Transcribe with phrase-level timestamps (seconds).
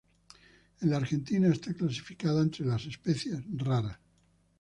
[0.79, 3.99] En la Argentina está clasificada entre las especies "Raras".